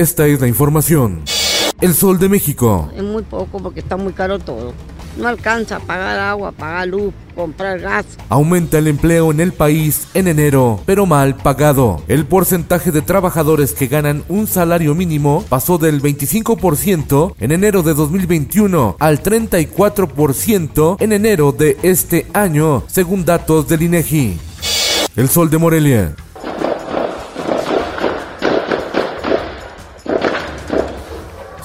[0.00, 1.20] Esta es la información.
[1.82, 2.90] El Sol de México.
[2.96, 4.72] Es muy poco porque está muy caro todo.
[5.18, 8.06] No alcanza a pagar agua, pagar luz, comprar gas.
[8.30, 12.02] Aumenta el empleo en el país en enero, pero mal pagado.
[12.08, 17.92] El porcentaje de trabajadores que ganan un salario mínimo pasó del 25% en enero de
[17.92, 24.40] 2021 al 34% en enero de este año, según datos del INEGI.
[25.14, 26.16] El Sol de Morelia.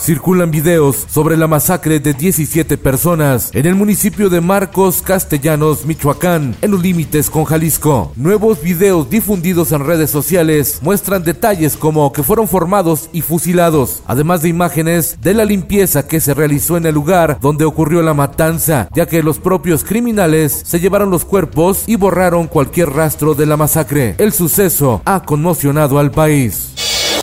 [0.05, 6.55] Circulan videos sobre la masacre de 17 personas en el municipio de Marcos Castellanos, Michoacán,
[6.61, 8.11] en los límites con Jalisco.
[8.15, 14.43] Nuevos videos difundidos en redes sociales muestran detalles como que fueron formados y fusilados, además
[14.43, 18.89] de imágenes de la limpieza que se realizó en el lugar donde ocurrió la matanza,
[18.93, 23.57] ya que los propios criminales se llevaron los cuerpos y borraron cualquier rastro de la
[23.57, 24.13] masacre.
[24.19, 26.73] El suceso ha conmocionado al país.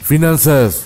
[0.03, 0.83] Finanzas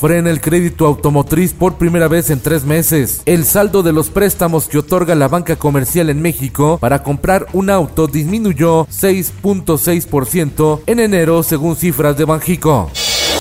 [0.00, 3.22] frena el crédito automotriz por primera vez en tres meses.
[3.26, 7.68] El saldo de los préstamos que otorga la banca comercial en México para comprar un
[7.68, 12.90] auto disminuyó 6.6% en enero según cifras de Banjico.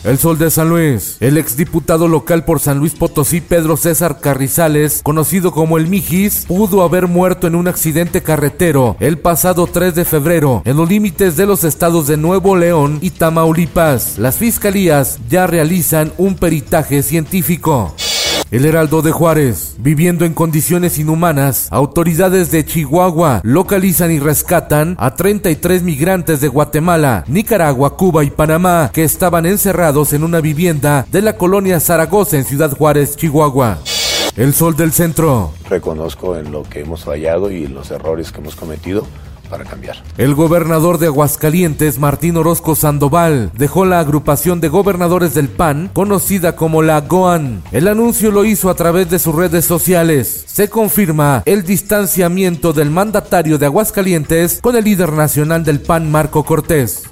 [0.03, 1.17] El Sol de San Luis.
[1.19, 6.83] El exdiputado local por San Luis Potosí, Pedro César Carrizales, conocido como el Mijis, pudo
[6.83, 11.45] haber muerto en un accidente carretero el pasado 3 de febrero en los límites de
[11.45, 14.17] los estados de Nuevo León y Tamaulipas.
[14.17, 17.94] Las fiscalías ya realizan un peritaje científico.
[18.51, 19.75] El Heraldo de Juárez.
[19.77, 27.23] Viviendo en condiciones inhumanas, autoridades de Chihuahua localizan y rescatan a 33 migrantes de Guatemala,
[27.27, 32.43] Nicaragua, Cuba y Panamá que estaban encerrados en una vivienda de la colonia Zaragoza en
[32.43, 33.77] Ciudad Juárez, Chihuahua.
[34.35, 35.51] El sol del centro.
[35.69, 39.05] Reconozco en lo que hemos fallado y los errores que hemos cometido
[39.49, 39.97] para cambiar.
[40.17, 46.55] El gobernador de Aguascalientes, Martín Orozco Sandoval, dejó la agrupación de gobernadores del PAN, conocida
[46.55, 47.63] como la GOAN.
[47.71, 50.43] El anuncio lo hizo a través de sus redes sociales.
[50.47, 56.43] Se confirma el distanciamiento del mandatario de Aguascalientes con el líder nacional del PAN, Marco
[56.43, 57.03] Cortés.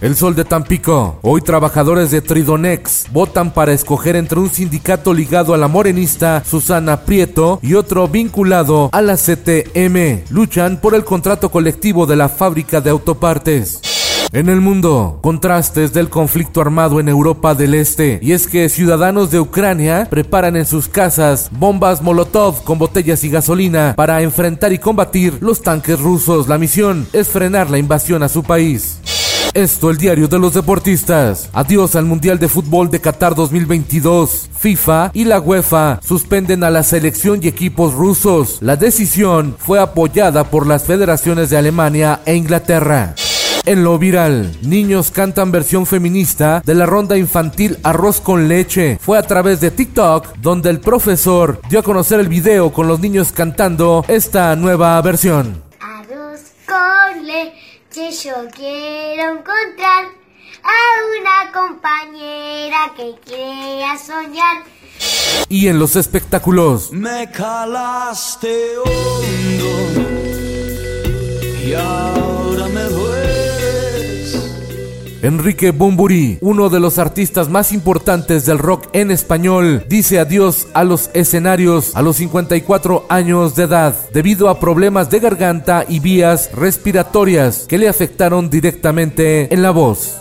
[0.00, 1.18] El Sol de Tampico.
[1.20, 7.02] Hoy trabajadores de Tridonex votan para escoger entre un sindicato ligado a la morenista Susana
[7.02, 10.24] Prieto y otro vinculado a la CTM.
[10.30, 13.82] Luchan por el contrato colectivo de la fábrica de autopartes.
[14.32, 18.20] En el mundo, contrastes del conflicto armado en Europa del Este.
[18.22, 23.28] Y es que ciudadanos de Ucrania preparan en sus casas bombas Molotov con botellas y
[23.28, 26.48] gasolina para enfrentar y combatir los tanques rusos.
[26.48, 29.00] La misión es frenar la invasión a su país.
[29.54, 31.50] Esto el diario de los deportistas.
[31.52, 34.48] Adiós al Mundial de Fútbol de Qatar 2022.
[34.56, 38.58] FIFA y la UEFA suspenden a la selección y equipos rusos.
[38.60, 43.14] La decisión fue apoyada por las federaciones de Alemania e Inglaterra.
[43.66, 48.98] En lo viral, niños cantan versión feminista de la ronda infantil Arroz con leche.
[49.00, 53.00] Fue a través de TikTok donde el profesor dio a conocer el video con los
[53.00, 55.62] niños cantando esta nueva versión.
[55.80, 60.04] Arroz con leche yo quiero encontrar
[60.62, 60.78] a
[61.18, 64.62] una compañera que quiera soñar.
[65.48, 66.92] Y en los espectáculos.
[66.92, 70.00] Me calaste hondo
[71.64, 72.99] y ahora me dueles.
[75.22, 80.84] Enrique Bumburi, uno de los artistas más importantes del rock en español, dice adiós a
[80.84, 86.50] los escenarios a los 54 años de edad debido a problemas de garganta y vías
[86.52, 90.20] respiratorias que le afectaron directamente en la voz.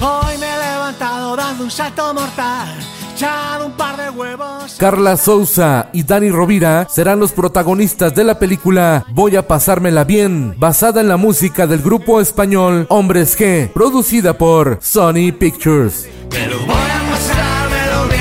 [0.00, 2.95] Hoy me he levantado dando un salto mortal.
[3.16, 4.76] Echado un par de huevos.
[4.78, 10.54] Carla Souza y Dani Rovira serán los protagonistas de la película Voy a pasármela bien,
[10.58, 16.06] basada en la música del grupo español Hombres G, producida por Sony Pictures.
[16.28, 18.20] Pero voy a pasármelo bien.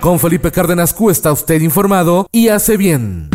[0.00, 3.30] Con Felipe Cárdenas Q está usted informado y hace bien.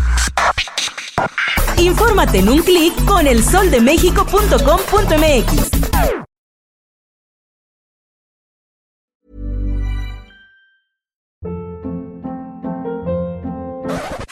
[1.77, 5.70] Infórmate en un clic con elsoldemexico.com.mx.